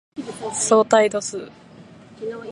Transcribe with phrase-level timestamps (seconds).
[0.55, 1.51] 相対度数